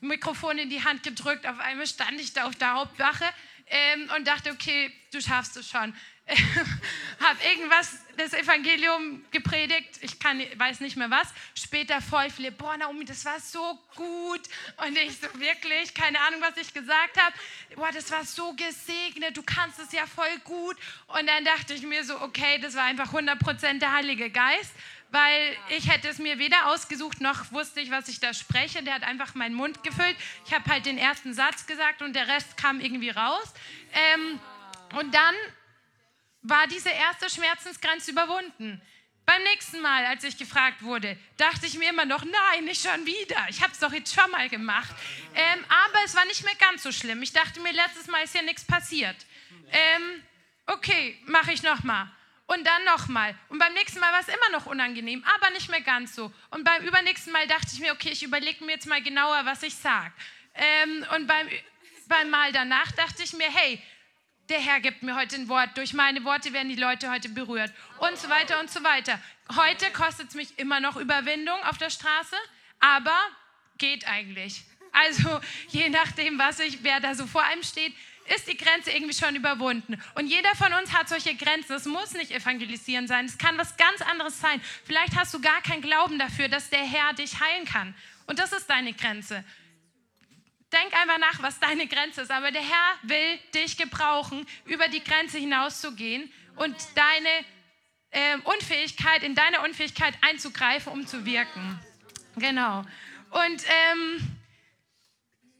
[0.01, 3.25] Mikrofon in die Hand gedrückt, auf einmal stand ich da auf der Hauptwache
[3.67, 5.93] ähm, und dachte, okay, du schaffst es schon.
[7.19, 11.27] habe irgendwas, das Evangelium gepredigt, ich kann, weiß nicht mehr was.
[11.55, 14.41] Später voll viele, boah, Naomi, das war so gut.
[14.85, 17.35] Und ich so, wirklich, keine Ahnung, was ich gesagt habe.
[17.75, 20.77] Boah, das war so gesegnet, du kannst es ja voll gut.
[21.07, 24.73] Und dann dachte ich mir so, okay, das war einfach 100% der Heilige Geist
[25.11, 28.81] weil ich hätte es mir weder ausgesucht, noch wusste ich, was ich da spreche.
[28.81, 30.15] Der hat einfach meinen Mund gefüllt.
[30.45, 33.53] Ich habe halt den ersten Satz gesagt und der Rest kam irgendwie raus.
[33.93, 34.39] Ähm,
[34.97, 35.35] und dann
[36.41, 38.81] war diese erste Schmerzensgrenze überwunden.
[39.25, 43.05] Beim nächsten Mal, als ich gefragt wurde, dachte ich mir immer noch, nein, nicht schon
[43.05, 43.37] wieder.
[43.49, 44.93] Ich habe es doch jetzt schon mal gemacht.
[45.35, 47.21] Ähm, aber es war nicht mehr ganz so schlimm.
[47.21, 49.15] Ich dachte mir, letztes Mal ist ja nichts passiert.
[49.71, 50.23] Ähm,
[50.67, 52.09] okay, mache ich nochmal.
[52.47, 53.37] Und dann nochmal.
[53.49, 56.33] Und beim nächsten Mal war es immer noch unangenehm, aber nicht mehr ganz so.
[56.49, 59.63] Und beim übernächsten Mal dachte ich mir, okay, ich überlege mir jetzt mal genauer, was
[59.63, 60.13] ich sage.
[60.53, 61.47] Ähm, und beim,
[62.07, 63.81] beim Mal danach dachte ich mir, hey,
[64.49, 65.77] der Herr gibt mir heute ein Wort.
[65.77, 67.71] Durch meine Worte werden die Leute heute berührt.
[67.99, 69.21] Und so weiter und so weiter.
[69.55, 72.35] Heute kostet es mich immer noch Überwindung auf der Straße,
[72.79, 73.17] aber
[73.77, 74.63] geht eigentlich.
[74.91, 77.93] Also je nachdem, was ich, wer da so vor einem steht,
[78.25, 80.01] ist die Grenze irgendwie schon überwunden.
[80.15, 81.73] Und jeder von uns hat solche Grenzen.
[81.73, 83.25] Es muss nicht evangelisieren sein.
[83.25, 84.61] Es kann was ganz anderes sein.
[84.85, 87.95] Vielleicht hast du gar keinen Glauben dafür, dass der Herr dich heilen kann.
[88.27, 89.43] Und das ist deine Grenze.
[90.71, 92.31] Denk einfach nach, was deine Grenze ist.
[92.31, 97.45] Aber der Herr will dich gebrauchen, über die Grenze hinauszugehen und deine
[98.11, 101.79] äh, Unfähigkeit, in deine Unfähigkeit einzugreifen, um zu wirken.
[102.37, 102.85] Genau.
[103.31, 104.40] Und ähm,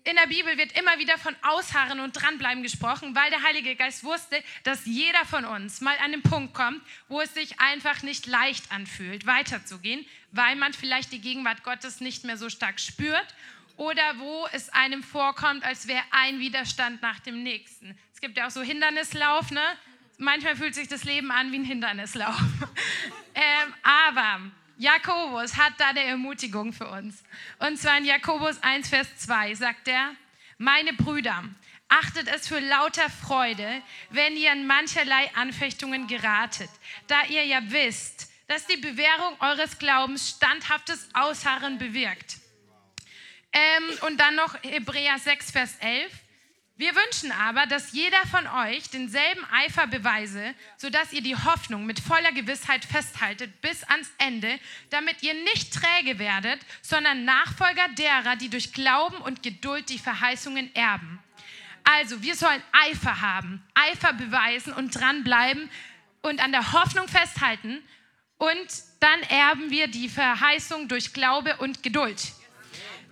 [0.03, 4.03] in der Bibel wird immer wieder von Ausharren und Dranbleiben gesprochen, weil der Heilige Geist
[4.03, 8.25] wusste, dass jeder von uns mal an den Punkt kommt, wo es sich einfach nicht
[8.25, 13.27] leicht anfühlt, weiterzugehen, weil man vielleicht die Gegenwart Gottes nicht mehr so stark spürt
[13.77, 17.97] oder wo es einem vorkommt, als wäre ein Widerstand nach dem nächsten.
[18.13, 19.63] Es gibt ja auch so Hindernislauf, ne?
[20.17, 22.39] Manchmal fühlt sich das Leben an wie ein Hindernislauf.
[23.35, 27.23] ähm, aber Jakobus hat da eine Ermutigung für uns.
[27.59, 30.15] Und zwar in Jakobus 1, Vers 2 sagt er,
[30.57, 31.43] meine Brüder,
[31.87, 36.69] achtet es für lauter Freude, wenn ihr in mancherlei Anfechtungen geratet,
[37.05, 42.37] da ihr ja wisst, dass die Bewährung eures Glaubens standhaftes Ausharren bewirkt.
[43.53, 46.11] Ähm, und dann noch Hebräer 6, Vers 11.
[46.81, 51.99] Wir wünschen aber, dass jeder von euch denselben Eifer beweise, sodass ihr die Hoffnung mit
[51.99, 58.49] voller Gewissheit festhaltet bis ans Ende, damit ihr nicht träge werdet, sondern Nachfolger derer, die
[58.49, 61.19] durch Glauben und Geduld die Verheißungen erben.
[61.83, 65.69] Also, wir sollen Eifer haben, Eifer beweisen und dranbleiben
[66.23, 67.77] und an der Hoffnung festhalten
[68.39, 68.67] und
[68.99, 72.33] dann erben wir die Verheißung durch Glaube und Geduld.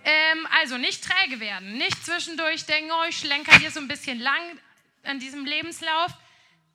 [0.04, 4.18] Ähm, also nicht träge werden, nicht zwischendurch denken, oh, ich schlenker hier so ein bisschen
[4.18, 4.58] lang
[5.04, 6.12] an diesem Lebenslauf,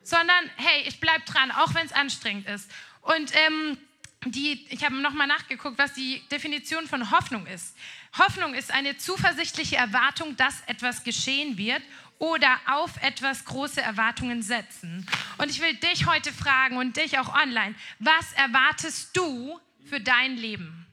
[0.03, 2.69] sondern hey, ich bleibe dran, auch wenn es anstrengend ist.
[3.01, 3.77] Und ähm,
[4.25, 7.75] die, ich habe nochmal nachgeguckt, was die Definition von Hoffnung ist.
[8.17, 11.81] Hoffnung ist eine zuversichtliche Erwartung, dass etwas geschehen wird
[12.17, 15.05] oder auf etwas große Erwartungen setzen.
[15.38, 20.38] Und ich will dich heute fragen und dich auch online, was erwartest du für dein
[20.38, 20.84] Leben?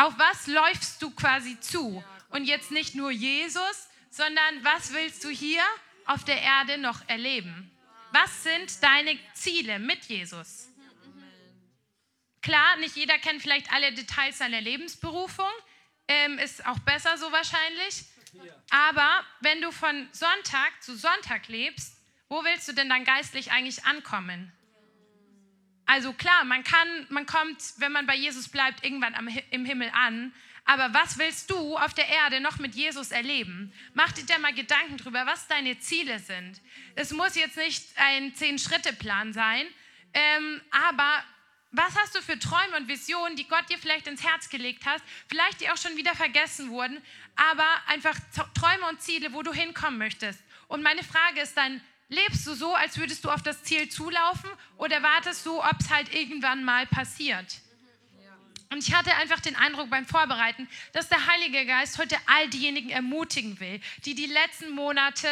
[0.00, 2.02] Auf was läufst du quasi zu?
[2.30, 5.62] Und jetzt nicht nur Jesus, sondern was willst du hier
[6.06, 7.70] auf der Erde noch erleben?
[8.10, 10.68] Was sind deine Ziele mit Jesus?
[12.40, 15.50] Klar, nicht jeder kennt vielleicht alle Details seiner Lebensberufung,
[16.08, 18.06] ähm, ist auch besser so wahrscheinlich.
[18.70, 21.94] Aber wenn du von Sonntag zu Sonntag lebst,
[22.30, 24.50] wo willst du denn dann geistlich eigentlich ankommen?
[25.92, 29.90] Also klar, man kann, man kommt, wenn man bei Jesus bleibt, irgendwann am, im Himmel
[29.92, 30.32] an.
[30.64, 33.72] Aber was willst du auf der Erde noch mit Jesus erleben?
[33.92, 36.60] Mach dir da mal Gedanken drüber, was deine Ziele sind.
[36.94, 39.66] Es muss jetzt nicht ein Zehn-Schritte-Plan sein,
[40.14, 41.24] ähm, aber
[41.72, 45.02] was hast du für Träume und Visionen, die Gott dir vielleicht ins Herz gelegt hat,
[45.26, 47.02] vielleicht die auch schon wieder vergessen wurden,
[47.34, 48.16] aber einfach
[48.54, 50.40] Träume und Ziele, wo du hinkommen möchtest.
[50.68, 54.50] Und meine Frage ist dann, Lebst du so, als würdest du auf das Ziel zulaufen
[54.76, 57.60] oder wartest du, ob es halt irgendwann mal passiert?
[58.72, 62.90] Und ich hatte einfach den Eindruck beim Vorbereiten, dass der Heilige Geist heute all diejenigen
[62.90, 65.28] ermutigen will, die die letzten Monate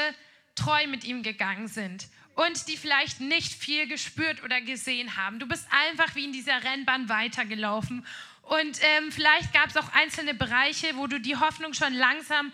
[0.54, 5.40] treu mit ihm gegangen sind und die vielleicht nicht viel gespürt oder gesehen haben.
[5.40, 8.06] Du bist einfach wie in dieser Rennbahn weitergelaufen
[8.42, 12.52] und ähm, vielleicht gab es auch einzelne Bereiche, wo du die Hoffnung schon langsam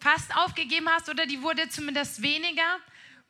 [0.00, 2.78] fast aufgegeben hast oder die wurde zumindest weniger.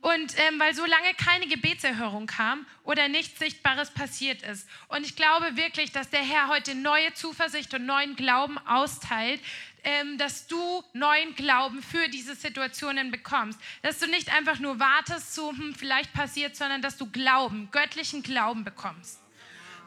[0.00, 4.66] Und ähm, weil so lange keine Gebetserhörung kam oder nichts Sichtbares passiert ist.
[4.88, 9.42] Und ich glaube wirklich, dass der Herr heute neue Zuversicht und neuen Glauben austeilt,
[9.84, 13.60] ähm, dass du neuen Glauben für diese Situationen bekommst.
[13.82, 18.22] Dass du nicht einfach nur wartest, so hm, vielleicht passiert, sondern dass du Glauben, göttlichen
[18.22, 19.20] Glauben bekommst.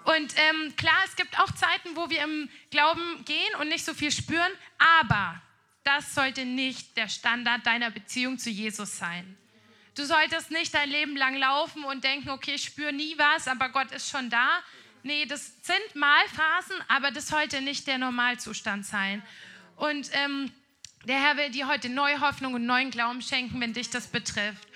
[0.03, 3.93] Und ähm, klar, es gibt auch Zeiten, wo wir im Glauben gehen und nicht so
[3.93, 4.51] viel spüren,
[5.01, 5.41] aber
[5.83, 9.37] das sollte nicht der Standard deiner Beziehung zu Jesus sein.
[9.95, 13.69] Du solltest nicht dein Leben lang laufen und denken, okay, ich spüre nie was, aber
[13.69, 14.59] Gott ist schon da.
[15.03, 19.21] Nee, das sind mal Phasen, aber das sollte nicht der Normalzustand sein.
[19.75, 20.51] Und ähm,
[21.05, 24.67] der Herr will dir heute neue Hoffnung und neuen Glauben schenken, wenn dich das betrifft.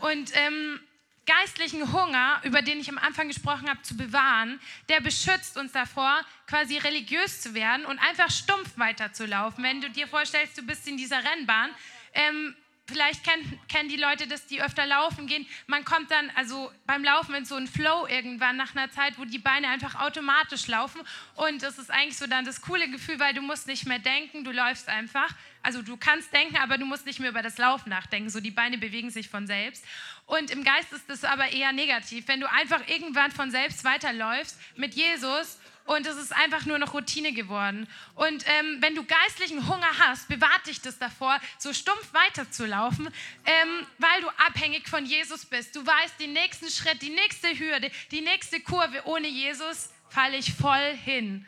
[0.00, 0.80] Und ähm,
[1.26, 6.20] geistlichen Hunger, über den ich am Anfang gesprochen habe, zu bewahren, der beschützt uns davor,
[6.46, 9.62] quasi religiös zu werden und einfach stumpf weiterzulaufen.
[9.62, 11.70] Wenn du dir vorstellst, du bist in dieser Rennbahn,
[12.14, 15.46] ähm, vielleicht kennen, kennen die Leute das, die öfter laufen gehen.
[15.66, 19.24] Man kommt dann, also beim Laufen in so einen Flow irgendwann nach einer Zeit, wo
[19.24, 21.00] die Beine einfach automatisch laufen.
[21.34, 24.44] Und das ist eigentlich so dann das coole Gefühl, weil du musst nicht mehr denken,
[24.44, 25.34] du läufst einfach.
[25.62, 28.28] Also du kannst denken, aber du musst nicht mehr über das Laufen nachdenken.
[28.28, 29.84] So die Beine bewegen sich von selbst.
[30.26, 32.28] Und im Geist ist das aber eher negativ.
[32.28, 36.94] Wenn du einfach irgendwann von selbst weiterläufst mit Jesus und es ist einfach nur noch
[36.94, 37.86] Routine geworden.
[38.14, 43.06] Und ähm, wenn du geistlichen Hunger hast, bewahrt dich das davor, so stumpf weiterzulaufen,
[43.44, 45.76] ähm, weil du abhängig von Jesus bist.
[45.76, 50.54] Du weißt, den nächsten Schritt, die nächste Hürde, die nächste Kurve ohne Jesus falle ich
[50.54, 51.46] voll hin.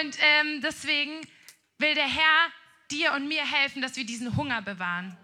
[0.00, 1.20] Und ähm, deswegen
[1.78, 2.50] will der Herr
[2.90, 5.16] dir und mir helfen, dass wir diesen Hunger bewahren.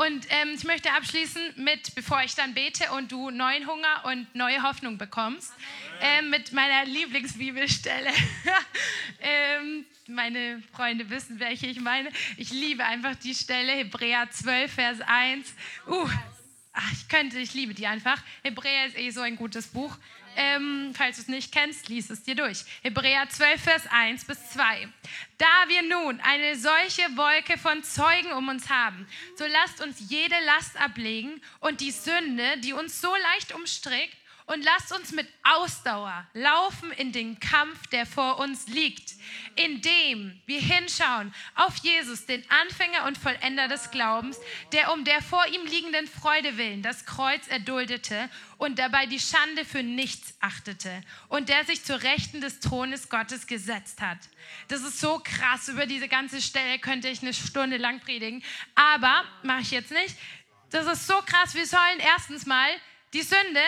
[0.00, 4.34] Und ähm, ich möchte abschließen mit, bevor ich dann bete und du neuen Hunger und
[4.34, 5.52] neue Hoffnung bekommst,
[6.00, 8.08] ähm, mit meiner Lieblingsbibelstelle.
[9.20, 12.08] ähm, meine Freunde wissen, welche ich meine.
[12.38, 15.52] Ich liebe einfach die Stelle, Hebräer 12, Vers 1.
[15.86, 16.08] Uh,
[16.72, 18.22] ach, ich könnte, ich liebe die einfach.
[18.42, 19.94] Hebräer ist eh so ein gutes Buch.
[20.36, 22.64] Ähm, falls du es nicht kennst, lies es dir durch.
[22.82, 24.88] Hebräer 12, Vers 1 bis 2.
[25.38, 30.36] Da wir nun eine solche Wolke von Zeugen um uns haben, so lasst uns jede
[30.46, 34.16] Last ablegen und die Sünde, die uns so leicht umstrickt,
[34.50, 39.14] und lasst uns mit Ausdauer laufen in den Kampf, der vor uns liegt,
[39.54, 44.40] indem wir hinschauen auf Jesus, den Anfänger und Vollender des Glaubens,
[44.72, 49.64] der um der vor ihm liegenden Freude willen das Kreuz erduldete und dabei die Schande
[49.64, 54.18] für nichts achtete und der sich zur Rechten des Thrones Gottes gesetzt hat.
[54.66, 58.42] Das ist so krass, über diese ganze Stelle könnte ich eine Stunde lang predigen,
[58.74, 60.16] aber mache ich jetzt nicht.
[60.70, 62.68] Das ist so krass, wir sollen erstens mal
[63.12, 63.62] die Sünde,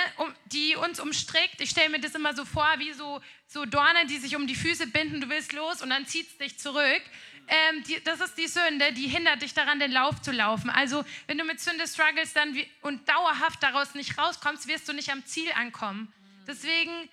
[0.46, 4.18] die uns umstrickt, ich stelle mir das immer so vor, wie so, so Dornen, die
[4.18, 7.02] sich um die Füße binden, du willst los und dann zieht es dich zurück.
[7.48, 10.70] Ähm, die, das ist die Sünde, die hindert dich daran, den Lauf zu laufen.
[10.70, 14.92] Also, wenn du mit Sünde struggles dann wie, und dauerhaft daraus nicht rauskommst, wirst du
[14.92, 16.12] nicht am Ziel ankommen.
[16.46, 17.08] Deswegen,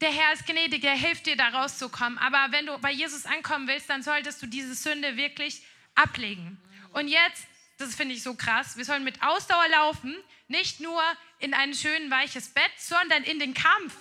[0.00, 2.18] der Herr ist gnädig, er hilft dir, da rauszukommen.
[2.18, 5.62] Aber wenn du bei Jesus ankommen willst, dann solltest du diese Sünde wirklich
[5.94, 6.58] ablegen.
[6.92, 10.16] Und jetzt, das finde ich so krass, wir sollen mit Ausdauer laufen,
[10.48, 11.02] nicht nur
[11.42, 13.94] in ein schön weiches Bett, sondern in den Kampf.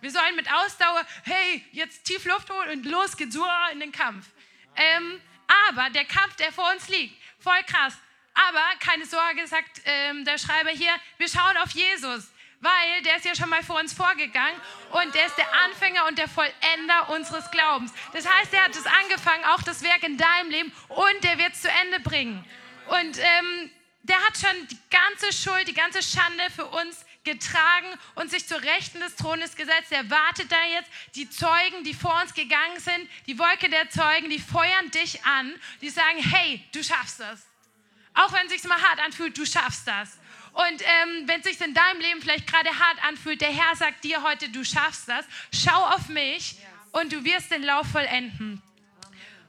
[0.00, 3.36] Wir sollen mit Ausdauer, hey, jetzt tief Luft holen und los geht's
[3.72, 4.26] in den Kampf.
[4.76, 5.20] Ähm,
[5.70, 7.94] aber der Kampf, der vor uns liegt, voll krass.
[8.34, 13.24] Aber keine Sorge, sagt ähm, der Schreiber hier, wir schauen auf Jesus, weil der ist
[13.24, 17.50] ja schon mal vor uns vorgegangen und der ist der Anfänger und der Vollender unseres
[17.50, 17.92] Glaubens.
[18.12, 21.52] Das heißt, er hat es angefangen, auch das Werk in deinem Leben und der wird
[21.52, 22.44] es zu Ende bringen.
[22.88, 23.70] Und ähm,
[24.04, 27.86] der hat schon die ganze Schuld, die ganze Schande für uns getragen
[28.16, 29.90] und sich zur Rechten des Thrones gesetzt.
[29.90, 30.90] Er wartet da jetzt.
[31.14, 35.54] Die Zeugen, die vor uns gegangen sind, die Wolke der Zeugen, die feuern dich an.
[35.80, 37.46] Die sagen, hey, du schaffst das.
[38.12, 40.18] Auch wenn es sich mal hart anfühlt, du schaffst das.
[40.52, 44.04] Und ähm, wenn es sich in deinem Leben vielleicht gerade hart anfühlt, der Herr sagt
[44.04, 45.24] dir heute, du schaffst das.
[45.52, 46.56] Schau auf mich
[46.92, 48.62] und du wirst den Lauf vollenden.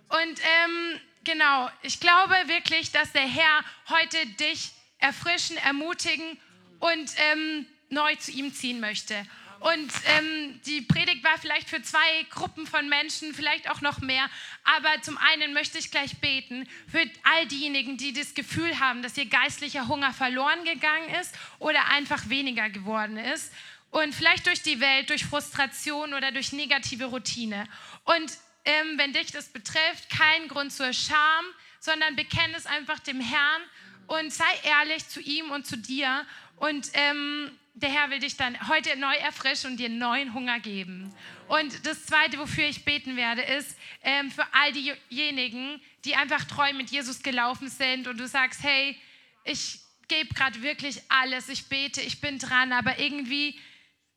[0.07, 6.39] Und ähm, genau, ich glaube wirklich, dass der Herr heute dich erfrischen, ermutigen
[6.79, 9.25] und ähm, neu zu ihm ziehen möchte.
[9.59, 14.29] Und ähm, die Predigt war vielleicht für zwei Gruppen von Menschen, vielleicht auch noch mehr.
[14.63, 19.17] Aber zum einen möchte ich gleich beten für all diejenigen, die das Gefühl haben, dass
[19.17, 23.51] ihr geistlicher Hunger verloren gegangen ist oder einfach weniger geworden ist.
[23.89, 27.67] Und vielleicht durch die Welt, durch Frustration oder durch negative Routine.
[28.03, 28.31] Und
[28.65, 31.45] ähm, wenn dich das betrifft, kein Grund zur Scham,
[31.79, 33.61] sondern bekenne es einfach dem Herrn
[34.07, 36.25] und sei ehrlich zu ihm und zu dir.
[36.57, 41.13] Und ähm, der Herr will dich dann heute neu erfrischen und dir neuen Hunger geben.
[41.47, 46.73] Und das Zweite, wofür ich beten werde, ist ähm, für all diejenigen, die einfach treu
[46.73, 48.97] mit Jesus gelaufen sind und du sagst, hey,
[49.43, 53.59] ich gebe gerade wirklich alles, ich bete, ich bin dran, aber irgendwie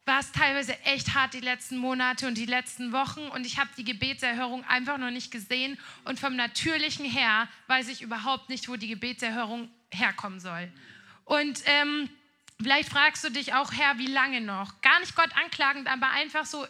[0.08, 3.68] war es teilweise echt hart die letzten Monate und die letzten Wochen und ich habe
[3.76, 8.76] die Gebetserhörung einfach noch nicht gesehen und vom Natürlichen her weiß ich überhaupt nicht, wo
[8.76, 10.72] die Gebetserhörung herkommen soll.
[11.26, 12.08] Und ähm,
[12.60, 14.80] vielleicht fragst du dich auch, Herr, wie lange noch?
[14.80, 16.66] Gar nicht Gott anklagend, aber einfach so,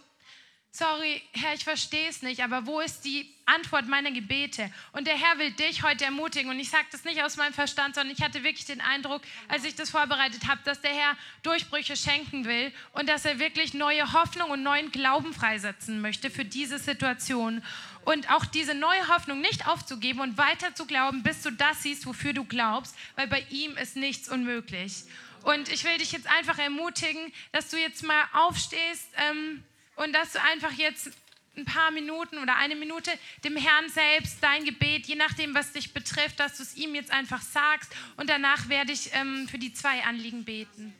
[0.70, 4.70] sorry, Herr, ich verstehe es nicht, aber wo ist die Antwort meiner Gebete?
[4.92, 6.50] Und der Herr will dich heute ermutigen.
[6.50, 9.64] Und ich sage das nicht aus meinem Verstand, sondern ich hatte wirklich den Eindruck, als
[9.64, 14.12] ich das vorbereitet habe, dass der Herr Durchbrüche schenken will und dass er wirklich neue
[14.12, 17.62] Hoffnung und neuen Glauben freisetzen möchte für diese Situation.
[18.04, 22.06] Und auch diese neue Hoffnung nicht aufzugeben und weiter zu glauben, bis du das siehst,
[22.06, 25.04] wofür du glaubst, weil bei ihm ist nichts unmöglich.
[25.42, 29.62] Und ich will dich jetzt einfach ermutigen, dass du jetzt mal aufstehst ähm,
[29.98, 31.10] und dass du einfach jetzt
[31.56, 33.10] ein paar Minuten oder eine Minute
[33.44, 37.10] dem Herrn selbst dein Gebet, je nachdem, was dich betrifft, dass du es ihm jetzt
[37.10, 37.92] einfach sagst.
[38.16, 40.94] Und danach werde ich ähm, für die zwei Anliegen beten.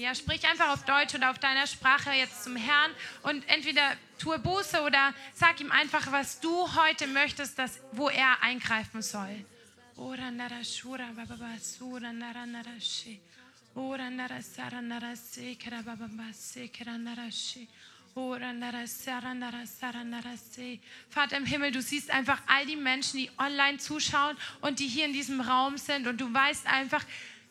[0.00, 2.90] Ja, sprich einfach auf Deutsch oder auf deiner Sprache jetzt zum Herrn
[3.22, 8.42] und entweder tue Buße oder sag ihm einfach, was du heute möchtest, dass, wo er
[8.42, 9.44] eingreifen soll.
[21.08, 25.04] Vater im Himmel, du siehst einfach all die Menschen, die online zuschauen und die hier
[25.04, 27.04] in diesem Raum sind und du weißt einfach,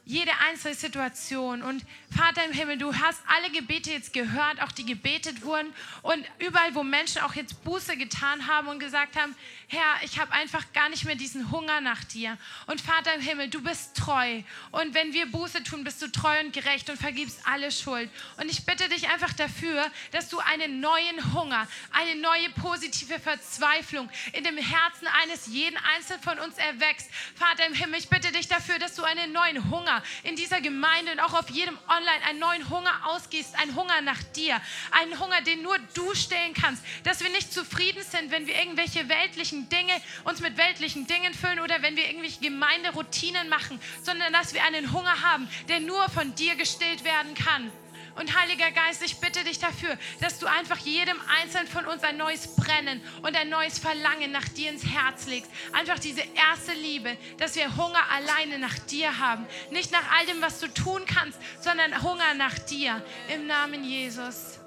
[0.09, 1.61] jede einzelne Situation.
[1.61, 5.71] Und Vater im Himmel, du hast alle Gebete jetzt gehört, auch die gebetet wurden.
[6.01, 9.35] Und überall, wo Menschen auch jetzt Buße getan haben und gesagt haben,
[9.67, 12.39] Herr, ich habe einfach gar nicht mehr diesen Hunger nach dir.
[12.65, 14.41] Und Vater im Himmel, du bist treu.
[14.71, 18.09] Und wenn wir Buße tun, bist du treu und gerecht und vergibst alle Schuld.
[18.37, 24.09] Und ich bitte dich einfach dafür, dass du einen neuen Hunger, eine neue positive Verzweiflung
[24.33, 27.11] in dem Herzen eines jeden Einzelnen von uns erwächst.
[27.35, 31.11] Vater im Himmel, ich bitte dich dafür, dass du einen neuen Hunger in dieser Gemeinde
[31.11, 34.59] und auch auf jedem Online, einen neuen Hunger ausgießt, einen Hunger nach dir,
[34.91, 36.83] einen Hunger, den nur du stillen kannst.
[37.03, 41.59] Dass wir nicht zufrieden sind, wenn wir irgendwelche weltlichen Dinge, uns mit weltlichen Dingen füllen
[41.59, 46.35] oder wenn wir irgendwelche Gemeinderoutinen machen, sondern dass wir einen Hunger haben, der nur von
[46.35, 47.71] dir gestillt werden kann.
[48.19, 52.17] Und Heiliger Geist, ich bitte dich dafür, dass du einfach jedem Einzelnen von uns ein
[52.17, 55.49] neues Brennen und ein neues Verlangen nach dir ins Herz legst.
[55.71, 59.47] Einfach diese erste Liebe, dass wir Hunger alleine nach dir haben.
[59.71, 63.01] Nicht nach all dem, was du tun kannst, sondern Hunger nach dir.
[63.33, 64.59] Im Namen Jesus.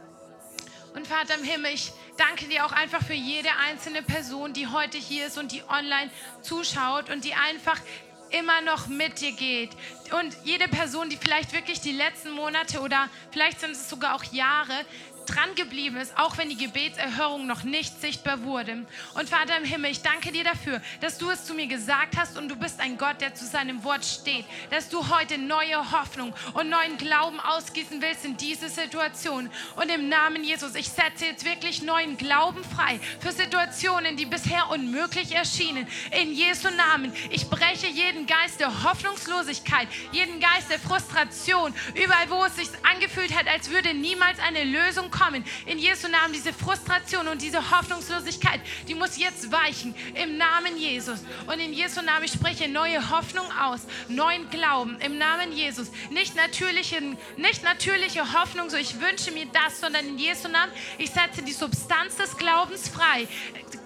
[0.95, 4.97] Und Vater im Himmel, ich danke dir auch einfach für jede einzelne Person, die heute
[4.97, 6.11] hier ist und die online
[6.41, 7.79] zuschaut und die einfach
[8.33, 9.71] immer noch mit dir geht.
[10.11, 14.25] Und jede Person, die vielleicht wirklich die letzten Monate oder vielleicht sind es sogar auch
[14.25, 14.85] Jahre
[15.27, 18.85] dran geblieben ist, auch wenn die Gebetserhörung noch nicht sichtbar wurde.
[19.15, 22.37] Und Vater im Himmel, ich danke dir dafür, dass du es zu mir gesagt hast
[22.37, 26.35] und du bist ein Gott, der zu seinem Wort steht, dass du heute neue Hoffnung
[26.55, 29.51] und neuen Glauben ausgießen willst in diese Situation.
[29.77, 34.71] Und im Namen Jesus, ich setze jetzt wirklich neuen Glauben frei für Situationen, die bisher
[34.71, 35.87] unmöglich erschienen.
[36.21, 42.45] In Jesu Namen, ich breche jeden Geist der Hoffnungslosigkeit, jeden Geist der Frustration, überall wo
[42.45, 45.45] es sich angefühlt hat, als würde niemals eine Lösung kommen.
[45.67, 51.21] In Jesu Namen diese Frustration und diese Hoffnungslosigkeit, die muss jetzt weichen im Namen Jesus.
[51.47, 55.91] Und in Jesu Namen ich spreche neue Hoffnung aus, neuen Glauben im Namen Jesus.
[56.11, 57.01] Nicht natürliche,
[57.37, 61.53] nicht natürliche Hoffnung, so ich wünsche mir das, sondern in Jesu Namen ich setze die
[61.53, 63.29] Substanz des Glaubens frei.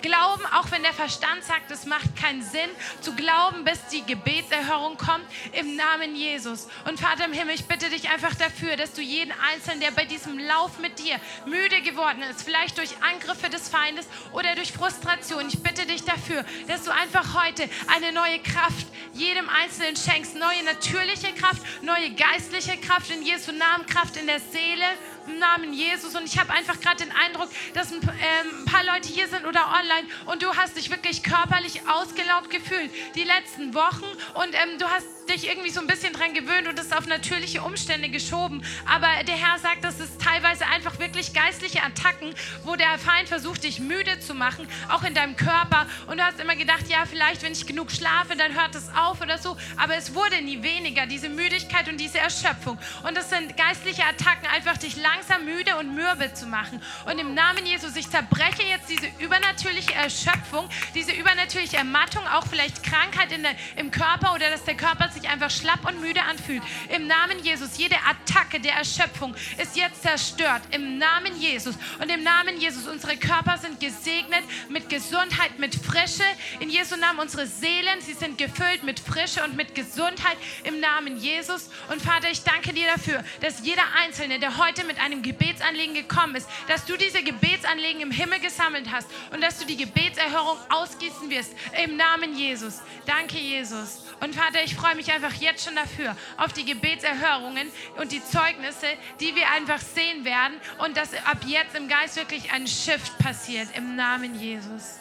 [0.03, 4.97] Glauben, auch wenn der Verstand sagt, es macht keinen Sinn, zu glauben, bis die Gebetserhörung
[4.97, 6.69] kommt, im Namen Jesus.
[6.89, 10.05] Und Vater im Himmel, ich bitte dich einfach dafür, dass du jeden Einzelnen, der bei
[10.05, 15.49] diesem Lauf mit dir müde geworden ist, vielleicht durch Angriffe des Feindes oder durch Frustration.
[15.49, 20.63] Ich bitte dich dafür, dass du einfach heute eine neue Kraft jedem Einzelnen schenkst, neue
[20.65, 24.85] natürliche Kraft, neue geistliche Kraft in Jesu Namen, Kraft in der Seele
[25.27, 26.15] im Namen Jesus.
[26.15, 29.47] Und ich habe einfach gerade den Eindruck, dass ein, ähm, ein, paar Leute hier sind
[29.47, 34.79] oder online und du hast dich wirklich körperlich ausgelaugt gefühlt die letzten Wochen und ähm,
[34.79, 38.63] du hast dich irgendwie so ein bisschen dran gewöhnt und es auf natürliche Umstände geschoben.
[38.87, 42.35] Aber der Herr sagt, das ist teilweise einfach wirklich geistliche Attacken,
[42.65, 45.87] wo der Feind versucht, dich müde zu machen, auch in deinem Körper.
[46.07, 49.21] Und du hast immer gedacht, ja, vielleicht, wenn ich genug schlafe, dann hört es auf
[49.21, 49.57] oder so.
[49.77, 52.79] Aber es wurde nie weniger, diese Müdigkeit und diese Erschöpfung.
[53.07, 56.81] Und das sind geistliche Attacken, einfach dich langsam müde und mürbe zu machen.
[57.07, 62.83] Und im Namen Jesus, ich zerbreche jetzt diese übernatürliche Erschöpfung, diese übernatürliche Ermattung, auch vielleicht
[62.83, 63.39] Krankheit der,
[63.77, 66.63] im Körper oder dass der Körper sich einfach schlapp und müde anfühlt.
[66.95, 70.63] Im Namen Jesus, jede Attacke der Erschöpfung ist jetzt zerstört.
[70.71, 71.77] Im Namen Jesus.
[72.01, 76.25] Und im Namen Jesus, unsere Körper sind gesegnet mit Gesundheit, mit Frische.
[76.61, 80.37] In Jesu Namen unsere Seelen, sie sind gefüllt mit Frische und mit Gesundheit.
[80.65, 81.71] Im Namen Jesus.
[81.91, 86.35] Und Vater, ich danke dir dafür, dass jeder Einzelne, der heute mit einem Gebetsanliegen gekommen
[86.37, 91.31] ist, dass du diese Gebetsanliegen im Himmel gesammelt hast und dass du die Gebetserhörung ausgießen
[91.31, 91.53] wirst.
[91.85, 92.81] Im Namen Jesus.
[93.07, 94.05] Danke, Jesus.
[94.21, 98.87] Und Vater, ich freue mich einfach jetzt schon dafür, auf die Gebetserhörungen und die Zeugnisse,
[99.21, 100.55] die wir einfach sehen werden
[100.85, 105.01] und dass ab jetzt im Geist wirklich ein Shift passiert im Namen Jesus.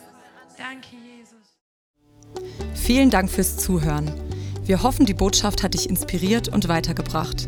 [0.57, 1.35] Danke, Jesus.
[2.73, 4.13] Vielen Dank fürs Zuhören.
[4.63, 7.47] Wir hoffen, die Botschaft hat dich inspiriert und weitergebracht.